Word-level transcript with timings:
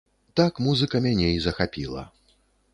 Так 0.39 0.61
музыка 0.67 1.03
мяне 1.07 1.29
і 1.35 1.43
захапіла. 1.45 2.09